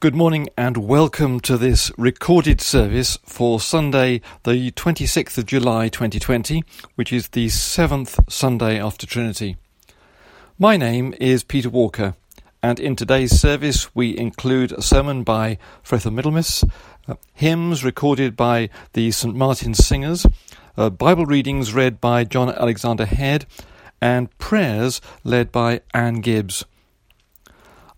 Good 0.00 0.14
morning 0.14 0.48
and 0.56 0.76
welcome 0.76 1.40
to 1.40 1.58
this 1.58 1.90
recorded 1.98 2.60
service 2.60 3.18
for 3.24 3.58
Sunday, 3.58 4.20
the 4.44 4.70
26th 4.70 5.36
of 5.38 5.46
July 5.46 5.88
2020, 5.88 6.62
which 6.94 7.12
is 7.12 7.30
the 7.30 7.48
seventh 7.48 8.20
Sunday 8.32 8.80
after 8.80 9.08
Trinity. 9.08 9.56
My 10.56 10.76
name 10.76 11.16
is 11.18 11.42
Peter 11.42 11.68
Walker, 11.68 12.14
and 12.62 12.78
in 12.78 12.94
today's 12.94 13.40
service 13.40 13.92
we 13.92 14.16
include 14.16 14.70
a 14.70 14.82
sermon 14.82 15.24
by 15.24 15.58
Frethel 15.82 16.14
Middlemiss, 16.14 16.62
uh, 17.08 17.16
hymns 17.34 17.82
recorded 17.82 18.36
by 18.36 18.70
the 18.92 19.10
St 19.10 19.34
Martin's 19.34 19.84
Singers, 19.84 20.24
uh, 20.76 20.90
Bible 20.90 21.26
readings 21.26 21.74
read 21.74 22.00
by 22.00 22.22
John 22.22 22.50
Alexander 22.50 23.04
Head, 23.04 23.46
and 24.00 24.30
prayers 24.38 25.00
led 25.24 25.50
by 25.50 25.80
Anne 25.92 26.20
Gibbs. 26.20 26.64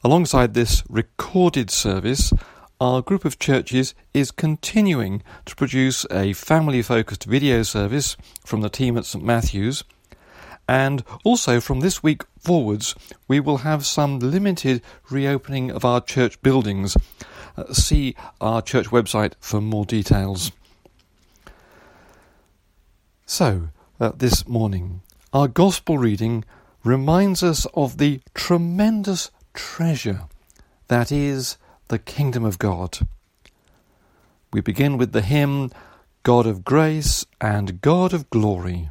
Alongside 0.03 0.55
this 0.55 0.83
recorded 0.89 1.71
service, 1.71 2.33
our 2.81 3.03
group 3.03 3.27
of 3.27 3.39
churches 3.39 3.95
is 4.15 4.31
continuing 4.31 5.23
to 5.45 5.55
produce 5.55 6.07
a 6.11 6.33
family 6.33 6.81
focused 6.81 7.25
video 7.25 7.63
service 7.63 8.17
from 8.43 8.63
the 8.63 8.71
team 8.71 8.97
at 8.97 9.05
St 9.05 9.23
Matthew's. 9.23 9.85
And 10.67 11.05
also 11.23 11.61
from 11.61 11.81
this 11.81 12.03
week 12.03 12.23
forwards, 12.39 12.95
we 13.29 13.41
will 13.41 13.59
have 13.59 13.85
some 13.85 14.21
limited 14.21 14.81
reopening 15.11 15.71
of 15.71 15.85
our 15.85 16.01
church 16.01 16.41
buildings. 16.41 16.97
Uh, 17.59 17.71
see 17.75 18.17
our 18.41 18.63
church 18.63 18.87
website 18.87 19.35
for 19.39 19.61
more 19.61 19.85
details. 19.85 20.51
So, 23.27 23.69
uh, 24.01 24.13
this 24.17 24.49
morning, 24.49 25.03
our 25.35 25.47
gospel 25.47 25.99
reading 25.99 26.47
reminds 26.85 27.43
us 27.43 27.67
of 27.75 27.99
the 27.99 28.23
tremendous 28.33 29.31
treasure 29.55 30.23
that 30.89 31.13
is 31.13 31.57
the 31.89 31.99
kingdom 31.99 32.45
of 32.45 32.59
God. 32.59 32.99
We 34.53 34.61
begin 34.61 34.99
with 34.99 35.13
the 35.13 35.23
hymn 35.23 35.71
God 36.23 36.47
of 36.47 36.65
Grace 36.65 37.25
and 37.41 37.81
God 37.81 38.13
of 38.13 38.29
Glory. 38.31 38.91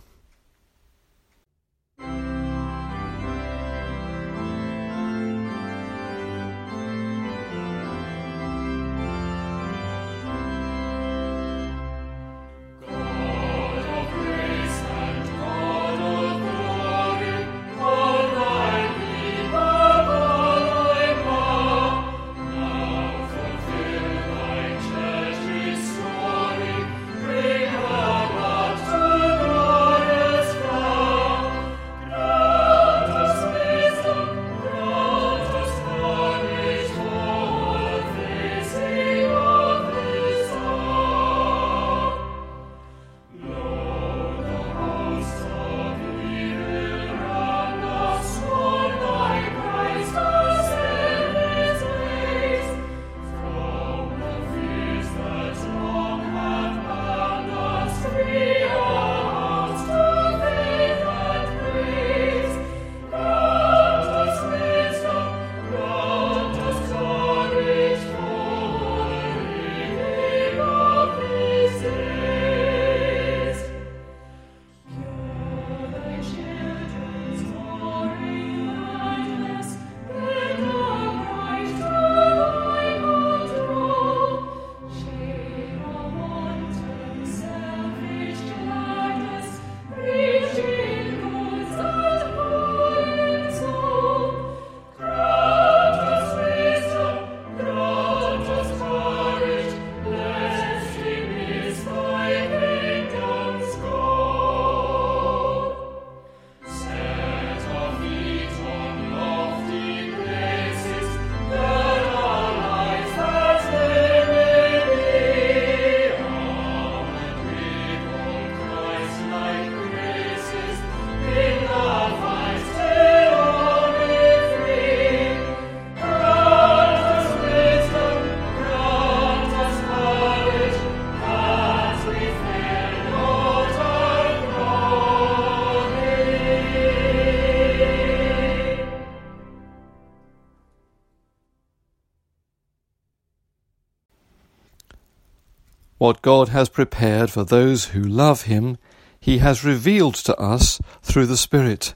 What 146.09 146.23
God 146.23 146.49
has 146.49 146.69
prepared 146.69 147.29
for 147.29 147.43
those 147.43 147.89
who 147.93 148.01
love 148.01 148.45
Him, 148.53 148.79
He 149.19 149.37
has 149.37 149.63
revealed 149.63 150.15
to 150.15 150.35
us 150.37 150.81
through 151.03 151.27
the 151.27 151.37
Spirit. 151.37 151.93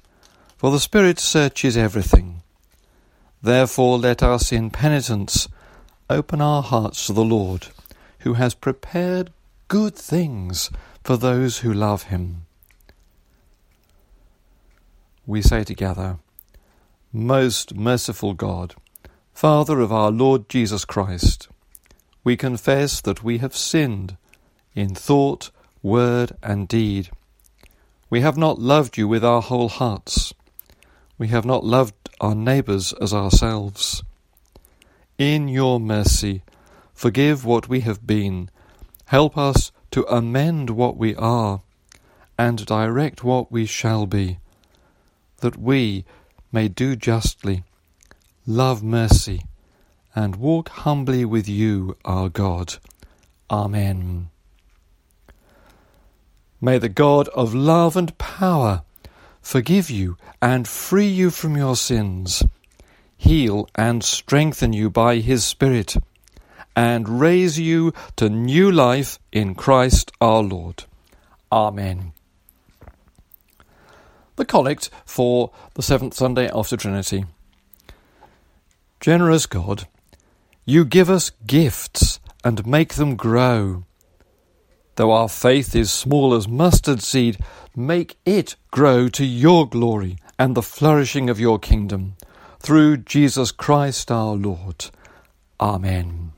For 0.56 0.69
the 0.69 0.79
Spirit 0.79 1.18
searches 1.18 1.75
everything. 1.75 2.44
Therefore, 3.41 3.97
let 3.97 4.22
us 4.22 4.51
in 4.51 4.69
penitence 4.69 5.47
open 6.12 6.41
our 6.41 6.62
hearts 6.62 7.07
to 7.07 7.13
the 7.13 7.25
Lord, 7.25 7.69
who 8.19 8.34
has 8.34 8.53
prepared 8.53 9.31
good 9.68 9.96
things 9.96 10.69
for 11.03 11.18
those 11.18 11.62
who 11.62 11.74
love 11.74 12.03
Him. 12.03 12.45
We 15.25 15.41
say 15.41 15.63
together, 15.63 16.19
Most 17.12 17.74
merciful 17.74 18.35
God, 18.35 18.75
Father 19.34 19.80
of 19.80 19.91
our 19.91 20.12
Lord 20.12 20.50
Jesus 20.50 20.85
Christ, 20.85 21.47
we 22.23 22.38
confess 22.38 23.01
that 23.01 23.23
we 23.23 23.39
have 23.39 23.56
sinned 23.56 24.17
in 24.75 24.95
thought, 24.95 25.51
word, 25.81 26.31
and 26.41 26.67
deed. 26.67 27.09
We 28.09 28.22
have 28.22 28.38
not 28.38 28.59
loved 28.59 28.97
you 28.97 29.07
with 29.07 29.23
our 29.23 29.41
whole 29.41 29.69
hearts. 29.69 30.33
We 31.17 31.28
have 31.28 31.45
not 31.45 31.63
loved 31.63 31.95
our 32.22 32.35
neighbours 32.35 32.94
as 33.01 33.13
ourselves. 33.13 34.03
In 35.17 35.47
your 35.47 35.79
mercy, 35.79 36.44
forgive 36.94 37.45
what 37.45 37.68
we 37.68 37.81
have 37.81 38.07
been. 38.07 38.50
Help 39.06 39.38
us 39.38 39.71
to 39.92 40.06
amend 40.06 40.69
what 40.69 40.98
we 40.98 41.15
are 41.15 41.62
and 42.38 42.65
direct 42.65 43.24
what 43.24 43.51
we 43.51 43.65
shall 43.65 44.06
be, 44.06 44.39
that 45.42 45.57
we 45.57 46.03
may 46.51 46.68
do 46.68 46.95
justly, 46.95 47.63
love 48.48 48.81
mercy, 48.81 49.42
and 50.15 50.36
walk 50.36 50.69
humbly 50.69 51.25
with 51.25 51.48
you, 51.48 51.98
our 52.06 52.30
God. 52.30 52.75
Amen. 53.50 54.30
May 56.62 56.77
the 56.77 56.89
God 56.89 57.27
of 57.30 57.54
love 57.54 57.98
and 57.98 58.18
power 58.18 58.83
forgive 59.42 59.89
you 59.89 60.18
and 60.42 60.68
free 60.68 61.07
you 61.07 61.30
from 61.30 61.57
your 61.57 61.75
sins, 61.75 62.44
heal 63.18 63.68
and 63.75 64.04
strengthen 64.04 64.71
you 64.71 64.89
by 64.89 65.18
his 65.18 65.44
Spirit, 65.44 65.98
and 66.75 67.19
raise 67.19 67.60
you 67.60 67.94
to 68.15 68.30
new 68.30 68.71
life 68.71 69.19
in 69.31 69.56
Christ 69.56 70.12
our 70.21 70.42
Lord. 70.42 70.86
Amen. 71.51 72.13
The 74.36 74.45
Collect 74.45 74.89
for 75.06 75.51
the 75.75 75.83
seventh 75.83 76.15
Sunday 76.15 76.50
after 76.51 76.75
Trinity. 76.75 77.25
Generous 79.00 79.45
God, 79.45 79.88
You 80.65 80.86
give 80.86 81.10
us 81.10 81.31
gifts 81.45 82.19
and 82.44 82.65
make 82.65 82.94
them 82.94 83.15
grow. 83.15 83.86
Though 84.95 85.12
our 85.12 85.27
faith 85.27 85.75
is 85.75 85.92
small 85.92 86.33
as 86.33 86.48
mustard 86.48 87.01
seed, 87.01 87.38
make 87.75 88.18
it 88.25 88.56
grow 88.71 89.10
to 89.10 89.25
your 89.25 89.68
glory 89.68 90.18
and 90.39 90.56
the 90.56 90.62
flourishing 90.62 91.30
of 91.30 91.39
your 91.39 91.60
kingdom. 91.60 92.15
Through 92.60 92.98
Jesus 92.98 93.51
Christ 93.51 94.10
our 94.10 94.36
Lord. 94.36 94.86
Amen. 95.60 96.31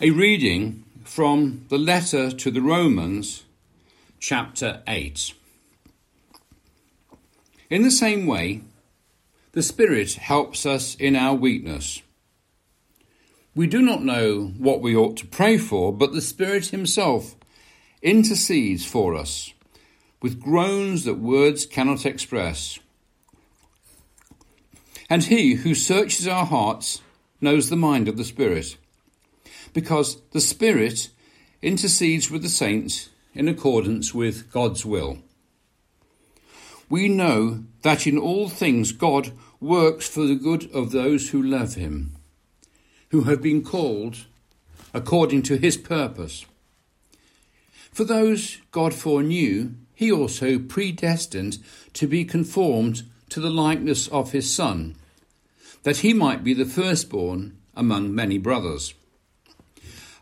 A 0.00 0.10
reading 0.10 0.84
from 1.04 1.64
the 1.70 1.78
letter 1.78 2.30
to 2.30 2.50
the 2.50 2.60
Romans, 2.60 3.44
chapter 4.18 4.82
8. 4.86 5.32
In 7.70 7.82
the 7.82 7.90
same 7.90 8.26
way, 8.26 8.60
the 9.54 9.62
Spirit 9.62 10.14
helps 10.14 10.66
us 10.66 10.96
in 10.96 11.14
our 11.14 11.34
weakness. 11.34 12.02
We 13.54 13.68
do 13.68 13.80
not 13.80 14.02
know 14.02 14.52
what 14.58 14.80
we 14.80 14.96
ought 14.96 15.16
to 15.18 15.26
pray 15.26 15.58
for, 15.58 15.92
but 15.92 16.12
the 16.12 16.20
Spirit 16.20 16.66
Himself 16.66 17.36
intercedes 18.02 18.84
for 18.84 19.14
us 19.14 19.54
with 20.20 20.40
groans 20.40 21.04
that 21.04 21.20
words 21.20 21.66
cannot 21.66 22.04
express. 22.04 22.80
And 25.08 25.22
He 25.22 25.54
who 25.54 25.76
searches 25.76 26.26
our 26.26 26.46
hearts 26.46 27.00
knows 27.40 27.70
the 27.70 27.76
mind 27.76 28.08
of 28.08 28.16
the 28.16 28.24
Spirit, 28.24 28.76
because 29.72 30.20
the 30.32 30.40
Spirit 30.40 31.10
intercedes 31.62 32.28
with 32.28 32.42
the 32.42 32.48
saints 32.48 33.10
in 33.34 33.46
accordance 33.46 34.12
with 34.12 34.50
God's 34.50 34.84
will. 34.84 35.18
We 36.88 37.08
know 37.08 37.64
that 37.82 38.06
in 38.06 38.18
all 38.18 38.48
things 38.48 38.92
God 38.92 39.32
works 39.60 40.08
for 40.08 40.26
the 40.26 40.36
good 40.36 40.70
of 40.72 40.92
those 40.92 41.30
who 41.30 41.42
love 41.42 41.74
Him 41.74 42.16
who 43.14 43.22
have 43.22 43.40
been 43.40 43.62
called 43.62 44.26
according 44.92 45.40
to 45.40 45.56
his 45.56 45.76
purpose. 45.76 46.44
For 47.92 48.02
those 48.02 48.58
God 48.72 48.92
foreknew, 48.92 49.70
he 49.94 50.10
also 50.10 50.58
predestined 50.58 51.58
to 51.92 52.08
be 52.08 52.24
conformed 52.24 53.04
to 53.28 53.38
the 53.38 53.50
likeness 53.50 54.08
of 54.08 54.32
his 54.32 54.52
Son, 54.52 54.96
that 55.84 55.98
he 55.98 56.12
might 56.12 56.42
be 56.42 56.54
the 56.54 56.64
firstborn 56.64 57.56
among 57.76 58.12
many 58.12 58.36
brothers. 58.36 58.94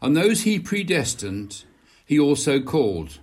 And 0.02 0.14
those 0.14 0.42
he 0.42 0.58
predestined, 0.58 1.64
he 2.04 2.18
also 2.18 2.60
called. 2.60 3.20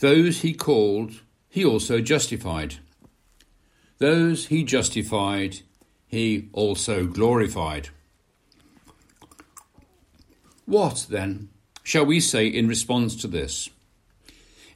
Those 0.00 0.40
he 0.40 0.54
called, 0.54 1.20
he 1.54 1.64
also 1.64 2.00
justified. 2.00 2.74
Those 3.98 4.46
he 4.46 4.64
justified, 4.64 5.58
he 6.04 6.48
also 6.52 7.06
glorified. 7.06 7.90
What, 10.66 11.06
then, 11.08 11.50
shall 11.84 12.06
we 12.06 12.18
say 12.18 12.48
in 12.48 12.66
response 12.66 13.14
to 13.14 13.28
this? 13.28 13.70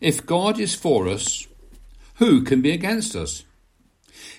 If 0.01 0.25
God 0.25 0.61
is 0.61 0.77
for 0.77 1.09
us, 1.09 1.49
who 2.19 2.45
can 2.45 2.63
be 2.63 2.71
against 2.71 3.17
us? 3.17 3.43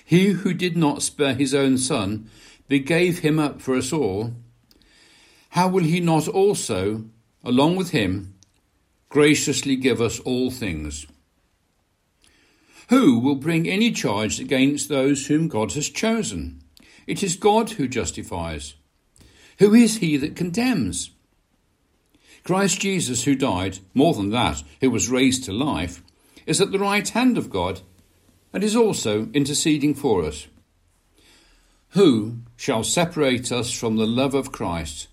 He 0.02 0.28
who 0.28 0.54
did 0.54 0.78
not 0.78 1.02
spare 1.02 1.34
his 1.34 1.52
own 1.52 1.76
son, 1.76 2.30
but 2.70 2.86
gave 2.86 3.18
him 3.18 3.38
up 3.38 3.60
for 3.60 3.76
us 3.76 3.92
all, 3.92 4.32
how 5.50 5.68
will 5.68 5.84
he 5.84 6.00
not 6.00 6.26
also, 6.26 7.04
along 7.44 7.76
with 7.76 7.90
him, 7.90 8.32
graciously 9.10 9.76
give 9.76 10.00
us 10.00 10.20
all 10.20 10.50
things? 10.50 11.06
Who 12.90 13.20
will 13.20 13.36
bring 13.36 13.68
any 13.68 13.92
charge 13.92 14.40
against 14.40 14.88
those 14.88 15.28
whom 15.28 15.46
God 15.46 15.72
has 15.74 15.88
chosen? 15.88 16.60
It 17.06 17.22
is 17.22 17.36
God 17.36 17.70
who 17.70 17.86
justifies. 17.86 18.74
Who 19.60 19.74
is 19.74 19.98
he 19.98 20.16
that 20.16 20.34
condemns? 20.34 21.10
Christ 22.42 22.80
Jesus, 22.80 23.22
who 23.22 23.36
died, 23.36 23.78
more 23.94 24.12
than 24.12 24.30
that, 24.30 24.64
who 24.80 24.90
was 24.90 25.08
raised 25.08 25.44
to 25.44 25.52
life, 25.52 26.02
is 26.46 26.60
at 26.60 26.72
the 26.72 26.80
right 26.80 27.08
hand 27.08 27.38
of 27.38 27.48
God 27.48 27.80
and 28.52 28.64
is 28.64 28.74
also 28.74 29.28
interceding 29.34 29.94
for 29.94 30.24
us. 30.24 30.48
Who 31.90 32.38
shall 32.56 32.82
separate 32.82 33.52
us 33.52 33.72
from 33.72 33.98
the 33.98 34.06
love 34.06 34.34
of 34.34 34.50
Christ? 34.50 35.06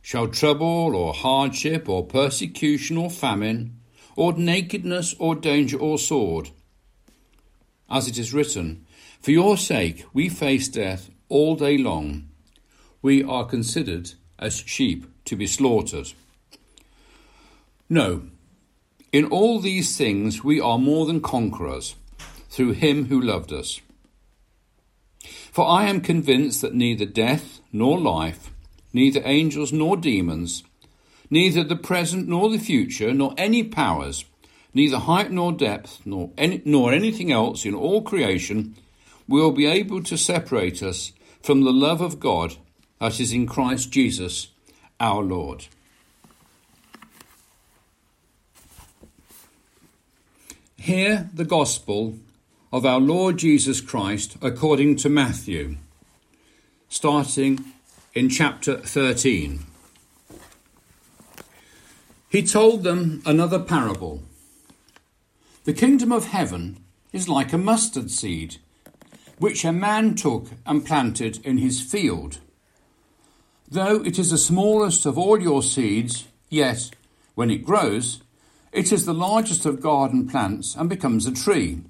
Shall 0.00 0.28
trouble 0.28 0.96
or 0.96 1.12
hardship 1.12 1.86
or 1.86 2.06
persecution 2.06 2.96
or 2.96 3.10
famine 3.10 3.78
or 4.16 4.32
nakedness 4.32 5.14
or 5.18 5.34
danger 5.34 5.78
or 5.78 5.98
sword? 5.98 6.48
As 7.90 8.08
it 8.08 8.18
is 8.18 8.32
written, 8.32 8.86
For 9.20 9.30
your 9.30 9.56
sake 9.56 10.04
we 10.12 10.28
face 10.28 10.68
death 10.68 11.10
all 11.28 11.56
day 11.56 11.78
long. 11.78 12.28
We 13.02 13.22
are 13.22 13.44
considered 13.44 14.12
as 14.38 14.56
sheep 14.56 15.06
to 15.26 15.36
be 15.36 15.46
slaughtered. 15.46 16.12
No. 17.88 18.22
In 19.12 19.26
all 19.26 19.60
these 19.60 19.96
things 19.96 20.42
we 20.42 20.60
are 20.60 20.78
more 20.78 21.06
than 21.06 21.20
conquerors 21.20 21.94
through 22.48 22.72
him 22.72 23.06
who 23.06 23.20
loved 23.20 23.52
us. 23.52 23.80
For 25.52 25.66
I 25.66 25.84
am 25.84 26.00
convinced 26.00 26.62
that 26.62 26.74
neither 26.74 27.06
death 27.06 27.60
nor 27.72 27.98
life, 27.98 28.50
neither 28.92 29.22
angels 29.24 29.72
nor 29.72 29.96
demons, 29.96 30.64
neither 31.30 31.62
the 31.62 31.76
present 31.76 32.28
nor 32.28 32.50
the 32.50 32.58
future, 32.58 33.12
nor 33.12 33.34
any 33.36 33.62
powers, 33.62 34.24
neither 34.74 34.98
height 34.98 35.30
nor 35.30 35.52
depth, 35.52 36.00
nor, 36.04 36.30
any, 36.36 36.60
nor 36.64 36.92
anything 36.92 37.32
else 37.32 37.64
in 37.64 37.74
all 37.74 38.02
creation 38.02 38.74
will 39.26 39.52
be 39.52 39.66
able 39.66 40.02
to 40.02 40.18
separate 40.18 40.82
us 40.82 41.12
from 41.42 41.62
the 41.62 41.72
love 41.72 42.00
of 42.00 42.20
God 42.20 42.56
that 43.00 43.20
is 43.20 43.32
in 43.32 43.46
Christ 43.46 43.90
Jesus 43.90 44.48
our 45.00 45.22
Lord. 45.22 45.66
Hear 50.76 51.30
the 51.32 51.46
gospel 51.46 52.18
of 52.72 52.84
our 52.84 53.00
Lord 53.00 53.38
Jesus 53.38 53.80
Christ 53.80 54.36
according 54.42 54.96
to 54.96 55.08
Matthew, 55.08 55.76
starting 56.88 57.64
in 58.14 58.28
chapter 58.28 58.78
13. 58.78 59.60
He 62.28 62.42
told 62.42 62.82
them 62.82 63.22
another 63.24 63.58
parable. 63.58 64.22
The 65.64 65.72
kingdom 65.72 66.12
of 66.12 66.26
heaven 66.26 66.84
is 67.10 67.26
like 67.26 67.54
a 67.54 67.58
mustard 67.58 68.10
seed, 68.10 68.56
which 69.38 69.64
a 69.64 69.72
man 69.72 70.14
took 70.14 70.48
and 70.66 70.84
planted 70.84 71.44
in 71.44 71.56
his 71.56 71.80
field. 71.80 72.38
Though 73.70 74.02
it 74.02 74.18
is 74.18 74.30
the 74.30 74.36
smallest 74.36 75.06
of 75.06 75.16
all 75.16 75.40
your 75.40 75.62
seeds, 75.62 76.26
yet, 76.50 76.90
when 77.34 77.50
it 77.50 77.64
grows, 77.64 78.20
it 78.72 78.92
is 78.92 79.06
the 79.06 79.14
largest 79.14 79.64
of 79.64 79.80
garden 79.80 80.28
plants 80.28 80.76
and 80.76 80.86
becomes 80.86 81.26
a 81.26 81.32
tree, 81.32 81.80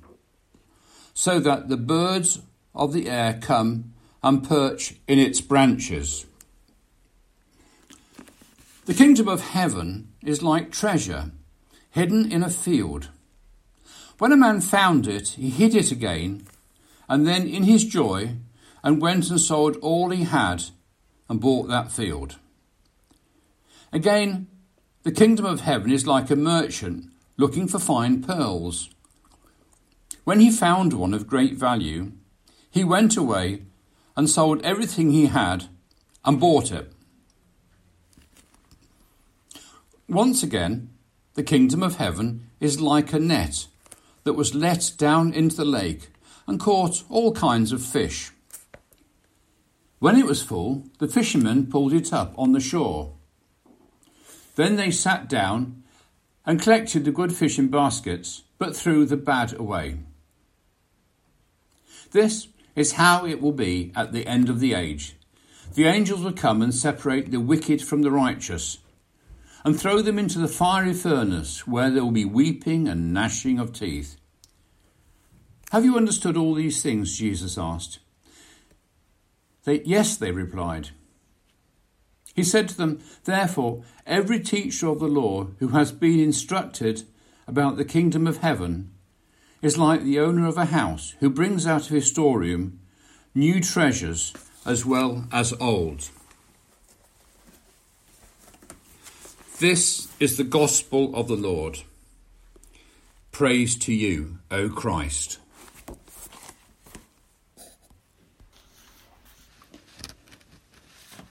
so 1.12 1.40
that 1.40 1.68
the 1.68 1.76
birds 1.76 2.42
of 2.76 2.92
the 2.92 3.10
air 3.10 3.36
come 3.42 3.92
and 4.22 4.48
perch 4.48 4.94
in 5.08 5.18
its 5.18 5.40
branches. 5.40 6.26
The 8.84 8.94
kingdom 8.94 9.26
of 9.26 9.40
heaven 9.40 10.12
is 10.22 10.44
like 10.44 10.70
treasure 10.70 11.32
hidden 11.90 12.30
in 12.30 12.42
a 12.42 12.50
field. 12.50 13.08
When 14.18 14.32
a 14.32 14.36
man 14.36 14.60
found 14.60 15.06
it, 15.06 15.30
he 15.30 15.50
hid 15.50 15.74
it 15.74 15.90
again, 15.90 16.46
and 17.08 17.26
then 17.26 17.48
in 17.48 17.64
his 17.64 17.84
joy, 17.84 18.36
and 18.82 19.00
went 19.00 19.30
and 19.30 19.40
sold 19.40 19.76
all 19.76 20.10
he 20.10 20.24
had 20.24 20.64
and 21.28 21.40
bought 21.40 21.68
that 21.68 21.90
field. 21.90 22.36
Again, 23.92 24.46
the 25.02 25.12
kingdom 25.12 25.44
of 25.44 25.60
heaven 25.60 25.90
is 25.90 26.06
like 26.06 26.30
a 26.30 26.36
merchant 26.36 27.06
looking 27.36 27.66
for 27.66 27.78
fine 27.78 28.22
pearls. 28.22 28.90
When 30.24 30.40
he 30.40 30.50
found 30.50 30.92
one 30.92 31.12
of 31.12 31.26
great 31.26 31.54
value, 31.54 32.12
he 32.70 32.84
went 32.84 33.16
away 33.16 33.62
and 34.16 34.30
sold 34.30 34.62
everything 34.62 35.10
he 35.10 35.26
had 35.26 35.64
and 36.24 36.40
bought 36.40 36.70
it. 36.70 36.92
Once 40.08 40.42
again, 40.42 40.90
the 41.34 41.42
kingdom 41.42 41.82
of 41.82 41.96
heaven 41.96 42.48
is 42.60 42.80
like 42.80 43.12
a 43.12 43.18
net 43.18 43.66
that 44.24 44.32
was 44.32 44.54
let 44.54 44.92
down 44.98 45.32
into 45.32 45.56
the 45.56 45.64
lake 45.64 46.08
and 46.46 46.60
caught 46.60 47.04
all 47.08 47.32
kinds 47.32 47.72
of 47.72 47.82
fish. 47.82 48.30
When 49.98 50.16
it 50.16 50.26
was 50.26 50.42
full, 50.42 50.84
the 50.98 51.08
fishermen 51.08 51.68
pulled 51.68 51.92
it 51.92 52.12
up 52.12 52.34
on 52.36 52.52
the 52.52 52.60
shore. 52.60 53.12
Then 54.56 54.76
they 54.76 54.90
sat 54.90 55.28
down 55.28 55.82
and 56.44 56.60
collected 56.60 57.04
the 57.04 57.12
good 57.12 57.32
fish 57.34 57.58
in 57.58 57.68
baskets, 57.68 58.42
but 58.58 58.76
threw 58.76 59.06
the 59.06 59.16
bad 59.16 59.54
away. 59.54 59.98
This 62.12 62.48
is 62.76 62.92
how 62.92 63.24
it 63.24 63.40
will 63.40 63.52
be 63.52 63.92
at 63.96 64.12
the 64.12 64.26
end 64.26 64.48
of 64.48 64.60
the 64.60 64.74
age. 64.74 65.16
The 65.74 65.86
angels 65.86 66.22
will 66.22 66.32
come 66.32 66.62
and 66.62 66.74
separate 66.74 67.30
the 67.30 67.40
wicked 67.40 67.82
from 67.82 68.02
the 68.02 68.10
righteous, 68.10 68.78
and 69.64 69.78
throw 69.78 70.02
them 70.02 70.18
into 70.18 70.38
the 70.38 70.48
fiery 70.48 70.92
furnace, 70.92 71.66
where 71.66 71.90
there 71.90 72.04
will 72.04 72.10
be 72.10 72.24
weeping 72.24 72.86
and 72.86 73.14
gnashing 73.14 73.58
of 73.58 73.72
teeth. 73.72 74.16
Have 75.72 75.84
you 75.84 75.96
understood 75.96 76.36
all 76.36 76.54
these 76.54 76.82
things? 76.82 77.16
Jesus 77.16 77.56
asked. 77.56 77.98
They, 79.64 79.80
yes, 79.84 80.16
they 80.16 80.30
replied. 80.30 80.90
He 82.34 82.42
said 82.42 82.68
to 82.68 82.76
them, 82.76 83.00
Therefore, 83.24 83.82
every 84.06 84.40
teacher 84.40 84.88
of 84.88 85.00
the 85.00 85.06
law 85.06 85.48
who 85.58 85.68
has 85.68 85.92
been 85.92 86.20
instructed 86.20 87.04
about 87.46 87.76
the 87.76 87.84
kingdom 87.84 88.26
of 88.26 88.38
heaven 88.38 88.90
is 89.62 89.78
like 89.78 90.02
the 90.02 90.20
owner 90.20 90.46
of 90.46 90.58
a 90.58 90.66
house 90.66 91.14
who 91.20 91.30
brings 91.30 91.66
out 91.66 91.86
of 91.86 91.88
his 91.88 92.08
storeroom 92.08 92.80
new 93.34 93.60
treasures 93.60 94.34
as 94.66 94.84
well 94.84 95.26
as 95.32 95.54
old. 95.54 96.10
This 99.60 100.08
is 100.18 100.36
the 100.36 100.42
gospel 100.42 101.14
of 101.14 101.28
the 101.28 101.36
Lord. 101.36 101.82
Praise 103.30 103.76
to 103.76 103.92
you, 103.92 104.38
O 104.50 104.68
Christ. 104.68 105.38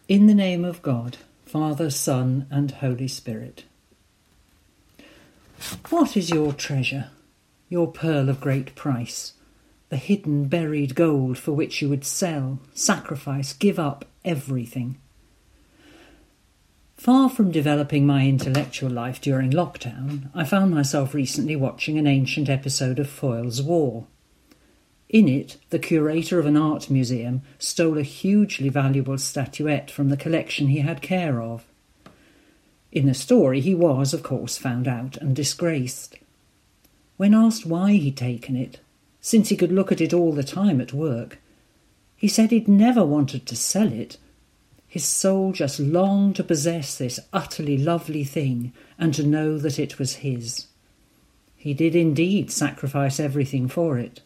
In 0.08 0.28
the 0.28 0.34
name 0.34 0.64
of 0.64 0.82
God, 0.82 1.18
Father, 1.46 1.90
Son, 1.90 2.48
and 2.50 2.72
Holy 2.72 3.10
Spirit. 3.10 3.66
What 5.90 6.16
is 6.16 6.30
your 6.30 6.54
treasure, 6.54 7.10
your 7.68 7.92
pearl 7.92 8.30
of 8.30 8.40
great 8.40 8.74
price, 8.74 9.34
the 9.90 9.98
hidden 9.98 10.46
buried 10.46 10.96
gold 10.96 11.38
for 11.38 11.52
which 11.52 11.82
you 11.82 11.90
would 11.90 12.06
sell, 12.06 12.60
sacrifice, 12.74 13.52
give 13.52 13.78
up 13.78 14.06
everything? 14.24 14.98
Far 17.04 17.30
from 17.30 17.52
developing 17.52 18.06
my 18.06 18.26
intellectual 18.26 18.90
life 18.90 19.20
during 19.20 19.52
lockdown, 19.52 20.30
I 20.34 20.46
found 20.46 20.72
myself 20.72 21.14
recently 21.14 21.54
watching 21.54 21.98
an 21.98 22.08
ancient 22.08 22.48
episode 22.48 22.98
of 22.98 23.10
Foyle's 23.10 23.62
War. 23.62 24.08
In 25.10 25.28
it, 25.28 25.58
the 25.70 25.80
curator 25.80 26.40
of 26.40 26.46
an 26.46 26.56
art 26.56 26.90
museum 26.90 27.42
stole 27.60 27.98
a 27.98 28.04
hugely 28.04 28.70
valuable 28.70 29.18
statuette 29.18 29.92
from 29.92 30.08
the 30.08 30.16
collection 30.16 30.68
he 30.68 30.80
had 30.80 31.02
care 31.02 31.42
of. 31.42 31.66
In 32.94 33.06
the 33.06 33.14
story, 33.14 33.60
he 33.60 33.76
was, 33.76 34.14
of 34.14 34.24
course, 34.24 34.58
found 34.58 34.88
out 34.88 35.18
and 35.18 35.36
disgraced. 35.36 36.18
When 37.18 37.34
asked 37.34 37.66
why 37.66 37.92
he'd 37.96 38.16
taken 38.16 38.56
it, 38.56 38.80
since 39.20 39.50
he 39.50 39.58
could 39.58 39.74
look 39.74 39.92
at 39.92 40.00
it 40.00 40.14
all 40.14 40.32
the 40.32 40.42
time 40.42 40.80
at 40.80 40.94
work, 40.94 41.42
he 42.16 42.30
said 42.30 42.52
he'd 42.52 42.70
never 42.70 43.04
wanted 43.04 43.46
to 43.48 43.58
sell 43.58 43.92
it. 43.92 44.16
His 44.94 45.06
soul 45.06 45.54
just 45.54 45.80
longed 45.80 46.36
to 46.36 46.44
possess 46.44 46.96
this 46.96 47.20
utterly 47.34 47.80
lovely 47.80 48.24
thing 48.24 48.74
and 49.00 49.12
to 49.16 49.26
know 49.26 49.58
that 49.58 49.80
it 49.80 49.98
was 49.98 50.18
his. 50.18 50.68
He 51.56 51.74
did 51.74 51.96
indeed 51.96 52.52
sacrifice 52.52 53.20
everything 53.20 53.68
for 53.68 53.98
it. 53.98 54.22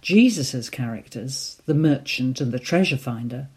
Jesus' 0.00 0.70
characters, 0.70 1.60
the 1.66 1.74
merchant 1.74 2.40
and 2.40 2.52
the 2.52 2.60
treasure 2.60 2.96
finder, 2.96 3.48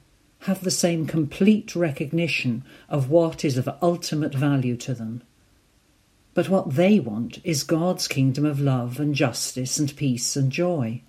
have 0.50 0.64
the 0.64 0.72
same 0.72 1.06
complete 1.06 1.76
recognition 1.76 2.64
of 2.90 3.12
what 3.12 3.46
is 3.46 3.56
of 3.56 3.70
ultimate 3.84 4.34
value 4.34 4.76
to 4.78 4.96
them. 4.96 5.22
But 6.34 6.50
what 6.50 6.72
they 6.72 7.00
want 7.00 7.38
is 7.44 7.62
God's 7.62 8.08
kingdom 8.08 8.46
of 8.46 8.60
love 8.60 9.00
and 9.00 9.14
justice 9.14 9.78
and 9.78 9.96
peace 9.96 10.36
and 10.36 10.52
joy. 10.52 11.04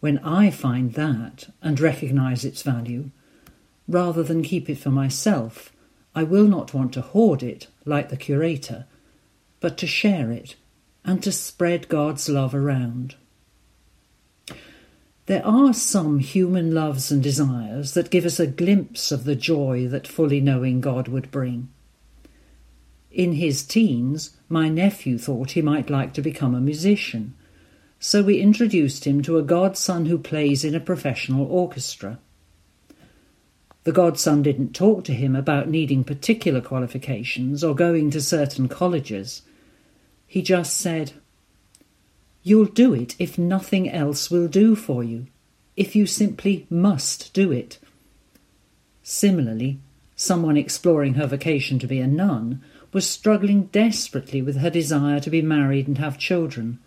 When 0.00 0.18
I 0.18 0.50
find 0.50 0.92
that 0.92 1.48
and 1.62 1.80
recognize 1.80 2.44
its 2.44 2.60
value, 2.60 3.08
rather 3.90 4.22
than 4.22 4.42
keep 4.42 4.70
it 4.70 4.78
for 4.78 4.90
myself, 4.90 5.72
I 6.14 6.22
will 6.22 6.46
not 6.46 6.72
want 6.72 6.92
to 6.94 7.00
hoard 7.00 7.42
it 7.42 7.66
like 7.84 8.08
the 8.08 8.16
curator, 8.16 8.86
but 9.58 9.76
to 9.78 9.86
share 9.86 10.30
it 10.30 10.54
and 11.04 11.22
to 11.22 11.32
spread 11.32 11.88
God's 11.88 12.28
love 12.28 12.54
around. 12.54 13.16
There 15.26 15.44
are 15.46 15.72
some 15.72 16.20
human 16.20 16.72
loves 16.72 17.10
and 17.10 17.22
desires 17.22 17.94
that 17.94 18.10
give 18.10 18.24
us 18.24 18.40
a 18.40 18.46
glimpse 18.46 19.12
of 19.12 19.24
the 19.24 19.36
joy 19.36 19.86
that 19.88 20.08
fully 20.08 20.40
knowing 20.40 20.80
God 20.80 21.08
would 21.08 21.30
bring. 21.30 21.68
In 23.10 23.34
his 23.34 23.64
teens, 23.64 24.36
my 24.48 24.68
nephew 24.68 25.18
thought 25.18 25.52
he 25.52 25.62
might 25.62 25.90
like 25.90 26.14
to 26.14 26.22
become 26.22 26.54
a 26.54 26.60
musician, 26.60 27.34
so 27.98 28.22
we 28.22 28.40
introduced 28.40 29.04
him 29.04 29.20
to 29.22 29.38
a 29.38 29.42
godson 29.42 30.06
who 30.06 30.18
plays 30.18 30.64
in 30.64 30.74
a 30.74 30.80
professional 30.80 31.46
orchestra. 31.46 32.18
The 33.84 33.92
godson 33.92 34.42
didn't 34.42 34.74
talk 34.74 35.04
to 35.04 35.14
him 35.14 35.34
about 35.34 35.68
needing 35.68 36.04
particular 36.04 36.60
qualifications 36.60 37.64
or 37.64 37.74
going 37.74 38.10
to 38.10 38.20
certain 38.20 38.68
colleges. 38.68 39.42
He 40.26 40.42
just 40.42 40.76
said, 40.76 41.12
You'll 42.42 42.66
do 42.66 42.94
it 42.94 43.16
if 43.18 43.38
nothing 43.38 43.90
else 43.90 44.30
will 44.30 44.48
do 44.48 44.74
for 44.74 45.02
you, 45.02 45.26
if 45.76 45.96
you 45.96 46.06
simply 46.06 46.66
must 46.68 47.32
do 47.32 47.50
it. 47.52 47.78
Similarly, 49.02 49.78
someone 50.14 50.56
exploring 50.56 51.14
her 51.14 51.26
vocation 51.26 51.78
to 51.78 51.86
be 51.86 52.00
a 52.00 52.06
nun 52.06 52.62
was 52.92 53.08
struggling 53.08 53.64
desperately 53.64 54.42
with 54.42 54.56
her 54.58 54.70
desire 54.70 55.20
to 55.20 55.30
be 55.30 55.42
married 55.42 55.88
and 55.88 55.98
have 55.98 56.18
children, 56.18 56.78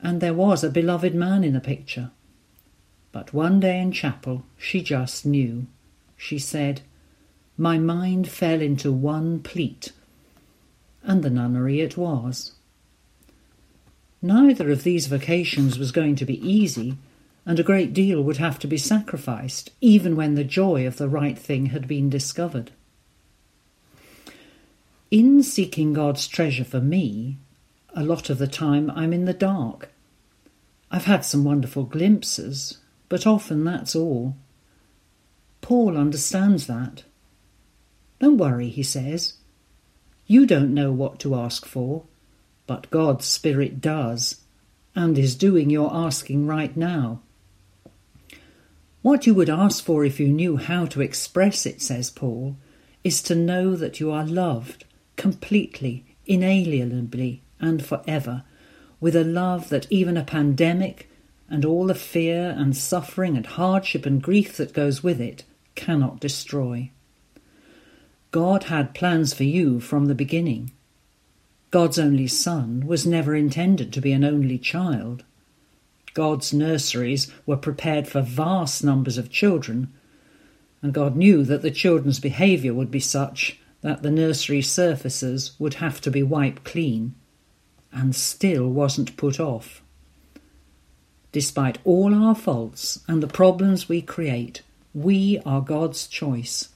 and 0.00 0.20
there 0.20 0.34
was 0.34 0.64
a 0.64 0.70
beloved 0.70 1.14
man 1.14 1.44
in 1.44 1.52
the 1.52 1.60
picture. 1.60 2.10
But 3.12 3.34
one 3.34 3.60
day 3.60 3.80
in 3.80 3.92
chapel 3.92 4.44
she 4.56 4.82
just 4.82 5.26
knew. 5.26 5.66
She 6.16 6.38
said, 6.38 6.82
My 7.56 7.78
mind 7.78 8.28
fell 8.28 8.60
into 8.60 8.92
one 8.92 9.40
pleat, 9.40 9.92
and 11.02 11.22
the 11.22 11.30
nunnery 11.30 11.80
it 11.80 11.96
was. 11.96 12.52
Neither 14.22 14.70
of 14.70 14.82
these 14.82 15.06
vocations 15.06 15.78
was 15.78 15.92
going 15.92 16.16
to 16.16 16.24
be 16.24 16.40
easy, 16.46 16.96
and 17.44 17.60
a 17.60 17.64
great 17.64 17.92
deal 17.92 18.22
would 18.22 18.38
have 18.38 18.58
to 18.58 18.66
be 18.66 18.78
sacrificed, 18.78 19.70
even 19.80 20.16
when 20.16 20.34
the 20.34 20.44
joy 20.44 20.86
of 20.86 20.96
the 20.96 21.08
right 21.08 21.38
thing 21.38 21.66
had 21.66 21.86
been 21.86 22.10
discovered. 22.10 22.72
In 25.10 25.42
seeking 25.44 25.92
God's 25.92 26.26
treasure 26.26 26.64
for 26.64 26.80
me, 26.80 27.36
a 27.94 28.02
lot 28.02 28.28
of 28.28 28.38
the 28.38 28.48
time 28.48 28.90
I'm 28.90 29.12
in 29.12 29.26
the 29.26 29.32
dark. 29.32 29.90
I've 30.90 31.04
had 31.04 31.24
some 31.24 31.44
wonderful 31.44 31.84
glimpses, 31.84 32.78
but 33.08 33.26
often 33.26 33.64
that's 33.64 33.94
all. 33.94 34.34
Paul 35.66 35.96
understands 35.98 36.68
that. 36.68 37.02
Don't 38.20 38.38
worry, 38.38 38.68
he 38.68 38.84
says. 38.84 39.32
You 40.28 40.46
don't 40.46 40.72
know 40.72 40.92
what 40.92 41.18
to 41.18 41.34
ask 41.34 41.66
for, 41.66 42.04
but 42.68 42.88
God's 42.92 43.24
Spirit 43.24 43.80
does, 43.80 44.42
and 44.94 45.18
is 45.18 45.34
doing 45.34 45.68
your 45.68 45.92
asking 45.92 46.46
right 46.46 46.76
now. 46.76 47.20
What 49.02 49.26
you 49.26 49.34
would 49.34 49.50
ask 49.50 49.82
for 49.82 50.04
if 50.04 50.20
you 50.20 50.28
knew 50.28 50.56
how 50.56 50.86
to 50.86 51.00
express 51.00 51.66
it, 51.66 51.82
says 51.82 52.10
Paul, 52.10 52.56
is 53.02 53.20
to 53.22 53.34
know 53.34 53.74
that 53.74 53.98
you 53.98 54.12
are 54.12 54.24
loved 54.24 54.84
completely, 55.16 56.04
inalienably, 56.26 57.42
and 57.58 57.84
forever, 57.84 58.44
with 59.00 59.16
a 59.16 59.24
love 59.24 59.68
that 59.70 59.90
even 59.90 60.16
a 60.16 60.22
pandemic 60.22 61.10
and 61.50 61.64
all 61.64 61.88
the 61.88 61.94
fear 61.96 62.54
and 62.56 62.76
suffering 62.76 63.36
and 63.36 63.46
hardship 63.46 64.06
and 64.06 64.22
grief 64.22 64.56
that 64.58 64.72
goes 64.72 65.02
with 65.02 65.20
it 65.20 65.42
cannot 65.76 66.18
destroy. 66.18 66.90
God 68.32 68.64
had 68.64 68.94
plans 68.94 69.32
for 69.32 69.44
you 69.44 69.78
from 69.80 70.06
the 70.06 70.14
beginning. 70.14 70.72
God's 71.70 71.98
only 71.98 72.26
son 72.26 72.86
was 72.86 73.06
never 73.06 73.34
intended 73.34 73.92
to 73.92 74.00
be 74.00 74.12
an 74.12 74.24
only 74.24 74.58
child. 74.58 75.24
God's 76.14 76.52
nurseries 76.52 77.30
were 77.44 77.56
prepared 77.56 78.08
for 78.08 78.22
vast 78.22 78.82
numbers 78.82 79.18
of 79.18 79.30
children, 79.30 79.92
and 80.82 80.92
God 80.92 81.16
knew 81.16 81.44
that 81.44 81.62
the 81.62 81.70
children's 81.70 82.20
behaviour 82.20 82.74
would 82.74 82.90
be 82.90 83.00
such 83.00 83.58
that 83.82 84.02
the 84.02 84.10
nursery 84.10 84.62
surfaces 84.62 85.52
would 85.58 85.74
have 85.74 86.00
to 86.00 86.10
be 86.10 86.22
wiped 86.22 86.64
clean, 86.64 87.14
and 87.92 88.14
still 88.14 88.68
wasn't 88.68 89.16
put 89.16 89.38
off. 89.38 89.82
Despite 91.32 91.78
all 91.84 92.14
our 92.14 92.34
faults 92.34 93.00
and 93.06 93.22
the 93.22 93.28
problems 93.28 93.88
we 93.88 94.00
create, 94.02 94.62
we 94.96 95.38
are 95.44 95.60
God's 95.60 96.06
choice. 96.06 96.70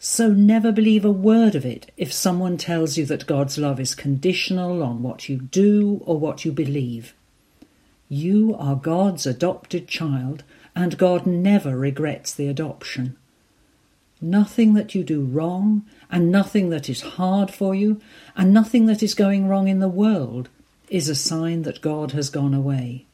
So 0.00 0.30
never 0.32 0.72
believe 0.72 1.04
a 1.04 1.12
word 1.12 1.54
of 1.54 1.64
it 1.64 1.92
if 1.96 2.12
someone 2.12 2.56
tells 2.56 2.98
you 2.98 3.06
that 3.06 3.28
God's 3.28 3.56
love 3.56 3.78
is 3.78 3.94
conditional 3.94 4.82
on 4.82 5.00
what 5.00 5.28
you 5.28 5.36
do 5.36 6.02
or 6.04 6.18
what 6.18 6.44
you 6.44 6.50
believe. 6.50 7.14
You 8.08 8.56
are 8.58 8.74
God's 8.74 9.26
adopted 9.26 9.86
child, 9.86 10.42
and 10.74 10.98
God 10.98 11.24
never 11.24 11.78
regrets 11.78 12.34
the 12.34 12.48
adoption. 12.48 13.16
Nothing 14.20 14.74
that 14.74 14.96
you 14.96 15.04
do 15.04 15.22
wrong, 15.22 15.84
and 16.10 16.32
nothing 16.32 16.70
that 16.70 16.88
is 16.88 17.00
hard 17.00 17.52
for 17.52 17.76
you, 17.76 18.00
and 18.36 18.52
nothing 18.52 18.86
that 18.86 19.04
is 19.04 19.14
going 19.14 19.46
wrong 19.46 19.68
in 19.68 19.78
the 19.78 19.88
world 19.88 20.48
is 20.88 21.08
a 21.08 21.14
sign 21.14 21.62
that 21.62 21.80
God 21.80 22.10
has 22.10 22.28
gone 22.28 22.54
away. 22.54 23.06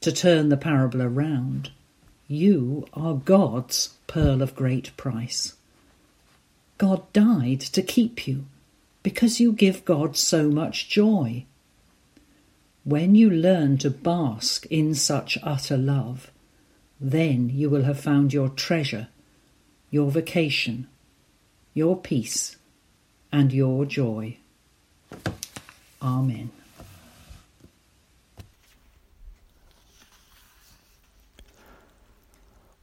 To 0.00 0.10
turn 0.10 0.48
the 0.48 0.56
parable 0.56 1.02
around, 1.02 1.70
you 2.30 2.86
are 2.94 3.14
God's 3.14 3.96
pearl 4.06 4.40
of 4.40 4.54
great 4.54 4.96
price. 4.96 5.54
God 6.78 7.12
died 7.12 7.60
to 7.60 7.82
keep 7.82 8.28
you 8.28 8.44
because 9.02 9.40
you 9.40 9.52
give 9.52 9.84
God 9.84 10.16
so 10.16 10.48
much 10.48 10.88
joy. 10.88 11.44
When 12.84 13.16
you 13.16 13.28
learn 13.28 13.78
to 13.78 13.90
bask 13.90 14.64
in 14.66 14.94
such 14.94 15.38
utter 15.42 15.76
love, 15.76 16.30
Then 17.00 17.48
you 17.48 17.70
will 17.70 17.84
have 17.84 17.98
found 17.98 18.34
your 18.34 18.50
treasure, 18.50 19.08
your 19.90 20.10
vocation, 20.10 20.86
your 21.72 21.96
peace, 21.96 22.56
and 23.32 23.52
your 23.52 23.86
joy. 23.86 24.36
Amen. 26.02 26.50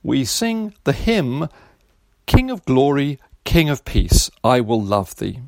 We 0.08 0.24
sing 0.24 0.74
the 0.86 0.94
hymn, 0.94 1.50
King 2.28 2.50
of 2.50 2.64
Glory, 2.64 3.20
King 3.44 3.68
of 3.68 3.84
Peace, 3.84 4.32
I 4.42 4.62
will 4.62 4.82
love 4.82 5.18
thee. 5.18 5.42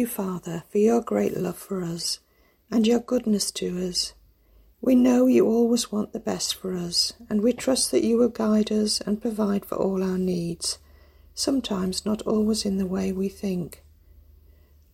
You, 0.00 0.06
Father, 0.06 0.64
for 0.70 0.78
your 0.78 1.02
great 1.02 1.36
love 1.36 1.58
for 1.58 1.82
us 1.82 2.20
and 2.70 2.86
your 2.86 3.00
goodness 3.00 3.50
to 3.50 3.86
us. 3.86 4.14
We 4.80 4.94
know 4.94 5.26
you 5.26 5.46
always 5.46 5.92
want 5.92 6.14
the 6.14 6.18
best 6.18 6.54
for 6.54 6.74
us, 6.74 7.12
and 7.28 7.42
we 7.42 7.52
trust 7.52 7.90
that 7.90 8.02
you 8.02 8.16
will 8.16 8.30
guide 8.30 8.72
us 8.72 9.02
and 9.02 9.20
provide 9.20 9.66
for 9.66 9.74
all 9.74 10.02
our 10.02 10.16
needs, 10.16 10.78
sometimes 11.34 12.06
not 12.06 12.22
always 12.22 12.64
in 12.64 12.78
the 12.78 12.86
way 12.86 13.12
we 13.12 13.28
think. 13.28 13.84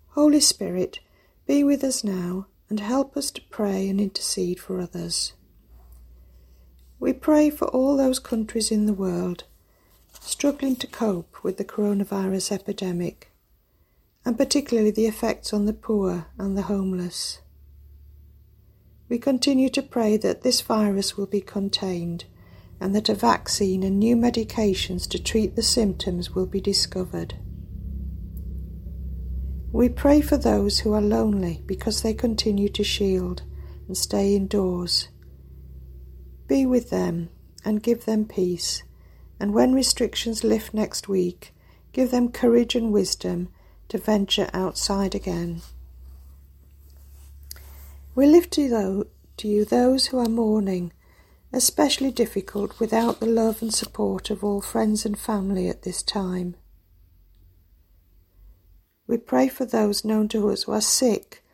Holy 0.08 0.40
Spirit, 0.40 0.98
be 1.46 1.62
with 1.62 1.84
us 1.84 2.02
now 2.02 2.48
and 2.68 2.80
help 2.80 3.16
us 3.16 3.30
to 3.30 3.40
pray 3.42 3.88
and 3.88 4.00
intercede 4.00 4.58
for 4.58 4.80
others. 4.80 5.34
We 6.98 7.12
pray 7.12 7.50
for 7.50 7.68
all 7.68 7.96
those 7.96 8.18
countries 8.18 8.72
in 8.72 8.86
the 8.86 8.92
world 8.92 9.44
struggling 10.20 10.74
to 10.74 10.88
cope 10.88 11.44
with 11.44 11.58
the 11.58 11.64
coronavirus 11.64 12.50
epidemic, 12.50 13.25
and 14.26 14.36
particularly 14.36 14.90
the 14.90 15.06
effects 15.06 15.52
on 15.52 15.66
the 15.66 15.72
poor 15.72 16.26
and 16.36 16.58
the 16.58 16.62
homeless. 16.62 17.40
We 19.08 19.18
continue 19.18 19.68
to 19.70 19.82
pray 19.82 20.16
that 20.16 20.42
this 20.42 20.60
virus 20.60 21.16
will 21.16 21.26
be 21.26 21.40
contained 21.40 22.24
and 22.80 22.92
that 22.94 23.08
a 23.08 23.14
vaccine 23.14 23.84
and 23.84 23.98
new 23.98 24.16
medications 24.16 25.08
to 25.10 25.22
treat 25.22 25.54
the 25.54 25.62
symptoms 25.62 26.34
will 26.34 26.44
be 26.44 26.60
discovered. 26.60 27.38
We 29.72 29.88
pray 29.88 30.20
for 30.20 30.36
those 30.36 30.80
who 30.80 30.92
are 30.92 31.00
lonely 31.00 31.62
because 31.64 32.02
they 32.02 32.12
continue 32.12 32.68
to 32.70 32.82
shield 32.82 33.44
and 33.86 33.96
stay 33.96 34.34
indoors. 34.34 35.08
Be 36.48 36.66
with 36.66 36.90
them 36.90 37.30
and 37.64 37.82
give 37.82 38.04
them 38.04 38.24
peace 38.24 38.82
and 39.38 39.54
when 39.54 39.72
restrictions 39.72 40.42
lift 40.42 40.72
next 40.74 41.08
week, 41.08 41.54
give 41.92 42.10
them 42.10 42.32
courage 42.32 42.74
and 42.74 42.92
wisdom 42.92 43.50
to 43.88 43.98
venture 43.98 44.50
outside 44.52 45.14
again. 45.14 45.62
We 48.14 48.26
lift 48.26 48.52
to 48.52 49.06
you 49.42 49.64
those 49.64 50.06
who 50.06 50.18
are 50.18 50.28
mourning, 50.28 50.92
especially 51.52 52.10
difficult 52.10 52.80
without 52.80 53.20
the 53.20 53.26
love 53.26 53.62
and 53.62 53.72
support 53.72 54.30
of 54.30 54.42
all 54.42 54.60
friends 54.60 55.04
and 55.04 55.18
family 55.18 55.68
at 55.68 55.82
this 55.82 56.02
time. 56.02 56.56
We 59.06 59.18
pray 59.18 59.48
for 59.48 59.64
those 59.64 60.04
known 60.04 60.28
to 60.28 60.50
us 60.50 60.64
who 60.64 60.72
are 60.72 60.80
sick 60.80 61.44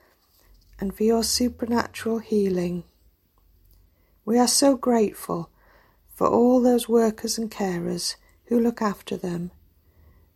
and 0.80 0.94
for 0.94 1.04
your 1.04 1.22
supernatural 1.22 2.18
healing. 2.18 2.84
We 4.24 4.38
are 4.38 4.48
so 4.48 4.76
grateful 4.76 5.50
for 6.14 6.28
all 6.28 6.62
those 6.62 6.88
workers 6.88 7.36
and 7.36 7.50
carers 7.50 8.16
who 8.46 8.58
look 8.60 8.80
after 8.80 9.16
them, 9.16 9.50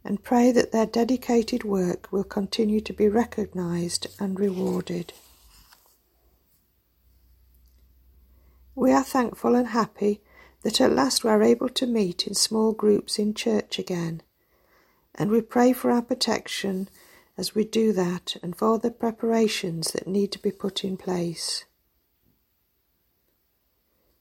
and 0.07 0.23
pray 0.23 0.53
that 0.53 0.71
their 0.71 0.87
dedicated 0.87 1.65
work 1.65 2.07
will 2.13 2.23
continue 2.23 2.81
to 2.81 2.93
be 2.93 3.09
recognised 3.09 4.07
and 4.21 4.39
rewarded. 4.39 5.13
We 8.77 8.93
are 8.93 9.03
thankful 9.03 9.57
and 9.57 9.69
happy 9.69 10.21
that 10.63 10.81
at 10.81 10.93
last 10.93 11.25
we 11.25 11.31
are 11.31 11.43
able 11.43 11.69
to 11.71 11.87
meet 11.89 12.25
in 12.25 12.35
small 12.35 12.73
groups 12.73 13.19
in 13.19 13.35
church 13.35 13.81
again, 13.81 14.23
and 15.17 15.29
we 15.29 15.41
pray 15.41 15.73
for 15.73 15.91
our 15.91 16.03
protection 16.03 16.89
as 17.37 17.57
we 17.57 17.65
do 17.65 17.93
that 17.93 18.37
and 18.45 18.57
for 18.57 18.79
the 18.79 18.93
preparations 18.93 19.91
that 19.91 20.07
need 20.07 20.31
to 20.31 20.39
be 20.39 20.53
put 20.53 20.85
in 20.85 20.97
place. 20.97 21.65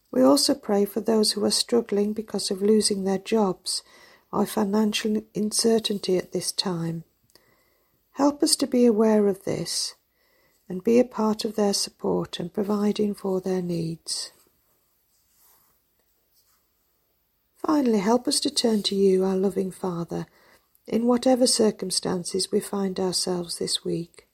We 0.09 0.23
also 0.23 0.55
pray 0.55 0.85
for 0.85 1.01
those 1.01 1.33
who 1.33 1.45
are 1.45 1.51
struggling 1.51 2.13
because 2.13 2.49
of 2.49 2.63
losing 2.63 3.03
their 3.03 3.19
jobs 3.19 3.83
or 4.35 4.45
financial 4.45 5.23
uncertainty 5.33 6.17
at 6.17 6.33
this 6.33 6.51
time. 6.51 7.05
Help 8.13 8.43
us 8.43 8.55
to 8.57 8.67
be 8.67 8.85
aware 8.85 9.27
of 9.27 9.45
this 9.45 9.95
and 10.67 10.83
be 10.83 10.99
a 10.99 11.05
part 11.05 11.45
of 11.45 11.55
their 11.55 11.73
support 11.73 12.39
and 12.39 12.53
providing 12.53 13.13
for 13.13 13.39
their 13.39 13.61
needs. 13.61 14.31
Finally, 17.55 17.99
help 17.99 18.27
us 18.27 18.39
to 18.41 18.49
turn 18.49 18.83
to 18.83 18.95
you, 18.95 19.23
our 19.23 19.37
loving 19.37 19.71
Father, 19.71 20.27
in 20.85 21.05
whatever 21.05 21.47
circumstances 21.47 22.51
we 22.51 22.59
find 22.59 22.99
ourselves 22.99 23.57
this 23.57 23.85
week, 23.85 24.27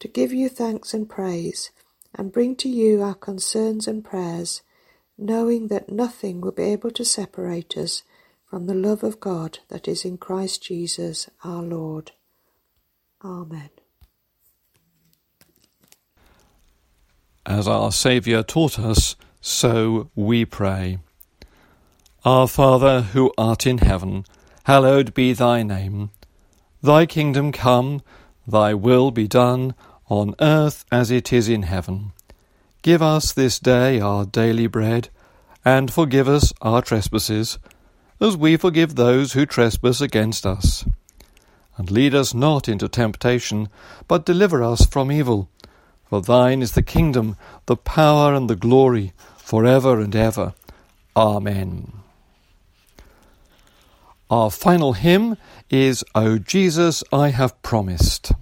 to 0.00 0.08
give 0.08 0.32
you 0.32 0.48
thanks 0.48 0.92
and 0.92 1.08
praise, 1.08 1.70
and 2.14 2.32
bring 2.32 2.56
to 2.56 2.68
you 2.68 3.02
our 3.02 3.14
concerns 3.14 3.86
and 3.86 4.04
prayers 4.04 4.62
knowing 5.16 5.68
that 5.68 5.90
nothing 5.90 6.40
will 6.40 6.52
be 6.52 6.64
able 6.64 6.90
to 6.90 7.04
separate 7.04 7.76
us 7.76 8.02
from 8.52 8.66
the 8.66 8.74
love 8.74 9.02
of 9.02 9.18
God 9.18 9.60
that 9.68 9.88
is 9.88 10.04
in 10.04 10.18
Christ 10.18 10.62
Jesus 10.62 11.26
our 11.42 11.62
Lord. 11.62 12.12
Amen. 13.24 13.70
As 17.46 17.66
our 17.66 17.90
Saviour 17.90 18.42
taught 18.42 18.78
us, 18.78 19.16
so 19.40 20.10
we 20.14 20.44
pray. 20.44 20.98
Our 22.26 22.46
Father, 22.46 23.00
who 23.00 23.32
art 23.38 23.66
in 23.66 23.78
heaven, 23.78 24.26
hallowed 24.64 25.14
be 25.14 25.32
thy 25.32 25.62
name. 25.62 26.10
Thy 26.82 27.06
kingdom 27.06 27.52
come, 27.52 28.02
thy 28.46 28.74
will 28.74 29.10
be 29.10 29.26
done, 29.26 29.74
on 30.10 30.34
earth 30.42 30.84
as 30.92 31.10
it 31.10 31.32
is 31.32 31.48
in 31.48 31.62
heaven. 31.62 32.12
Give 32.82 33.00
us 33.00 33.32
this 33.32 33.58
day 33.58 33.98
our 33.98 34.26
daily 34.26 34.66
bread, 34.66 35.08
and 35.64 35.90
forgive 35.90 36.28
us 36.28 36.52
our 36.60 36.82
trespasses, 36.82 37.58
as 38.22 38.36
we 38.36 38.56
forgive 38.56 38.94
those 38.94 39.32
who 39.32 39.44
trespass 39.44 40.00
against 40.00 40.46
us. 40.46 40.84
And 41.76 41.90
lead 41.90 42.14
us 42.14 42.32
not 42.32 42.68
into 42.68 42.88
temptation, 42.88 43.68
but 44.06 44.24
deliver 44.24 44.62
us 44.62 44.86
from 44.86 45.10
evil. 45.10 45.50
For 46.04 46.22
thine 46.22 46.62
is 46.62 46.72
the 46.72 46.82
kingdom, 46.82 47.36
the 47.66 47.76
power, 47.76 48.32
and 48.34 48.48
the 48.48 48.56
glory, 48.56 49.12
for 49.38 49.66
ever 49.66 49.98
and 50.00 50.14
ever. 50.14 50.54
Amen. 51.16 51.92
Our 54.30 54.50
final 54.50 54.92
hymn 54.92 55.36
is 55.68 56.04
O 56.14 56.38
Jesus, 56.38 57.02
I 57.12 57.28
have 57.28 57.60
promised. 57.62 58.32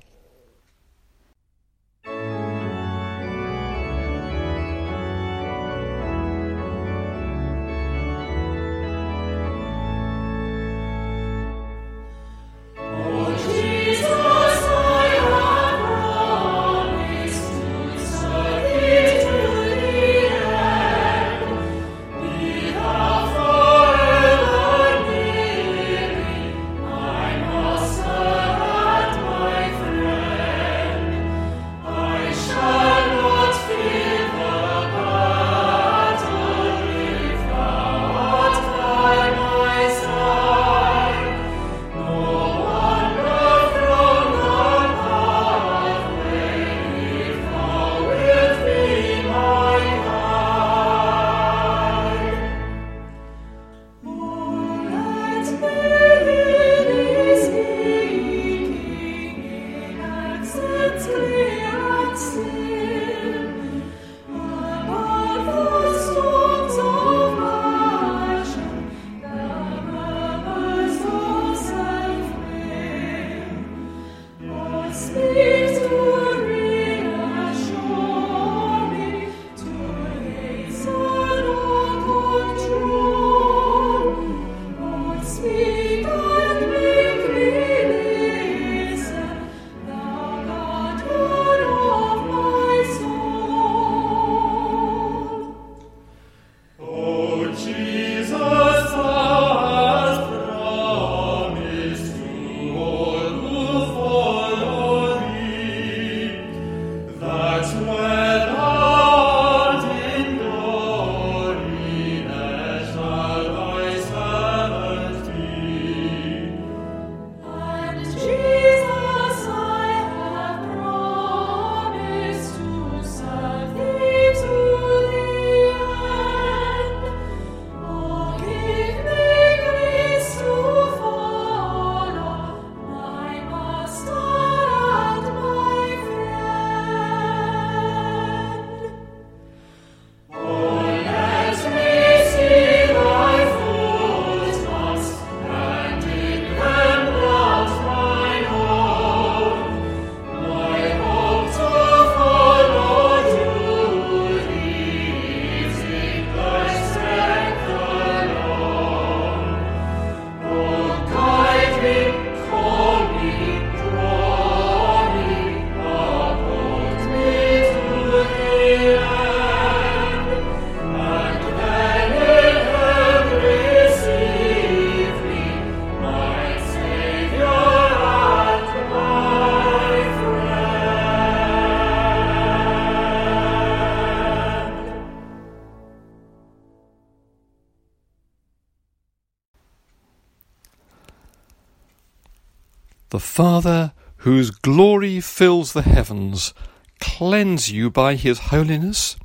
The 193.10 193.20
Father, 193.20 193.92
whose 194.18 194.50
glory 194.50 195.20
fills 195.20 195.72
the 195.72 195.82
heavens, 195.82 196.54
cleanse 197.00 197.70
you 197.70 197.90
by 197.90 198.14
his 198.14 198.38
holiness, 198.38 199.16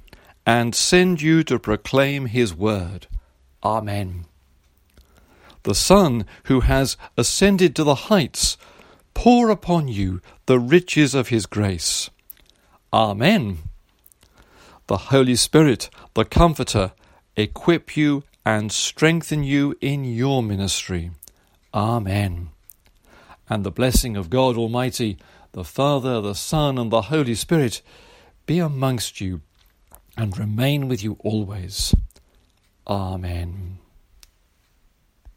and 0.44 0.74
send 0.74 1.22
you 1.22 1.44
to 1.44 1.60
proclaim 1.60 2.26
his 2.26 2.54
word. 2.54 3.06
Amen. 3.64 4.26
The 5.64 5.76
Son, 5.76 6.26
who 6.46 6.62
has 6.62 6.98
ascended 7.16 7.76
to 7.76 7.84
the 7.84 8.10
heights, 8.10 8.58
pour 9.14 9.52
upon 9.52 9.88
you 9.88 10.20
the 10.48 10.60
riches 10.60 11.14
of 11.14 11.30
his 11.30 11.46
grace. 11.46 12.10
Amen. 12.92 13.60
The 14.88 14.98
Holy 14.98 15.36
Spirit, 15.36 15.92
the 16.16 16.26
Comforter, 16.26 16.94
equip 17.38 17.96
you 17.96 18.24
and 18.44 18.72
strengthen 18.72 19.44
you 19.44 19.76
in 19.80 20.06
your 20.06 20.42
ministry. 20.42 21.12
Amen 21.72 22.50
and 23.50 23.64
the 23.64 23.72
blessing 23.72 24.18
of 24.18 24.30
God 24.30 24.58
Almighty, 24.58 25.18
the 25.52 25.64
Father, 25.64 26.22
the 26.22 26.36
Son, 26.36 26.78
and 26.78 26.92
the 26.92 27.04
Holy 27.04 27.36
Spirit 27.36 27.82
be 28.46 28.60
amongst 28.60 29.22
you 29.22 29.42
and 30.18 30.38
remain 30.38 30.88
with 30.88 31.04
you 31.04 31.18
always. 31.20 31.94
Amen. 32.88 33.80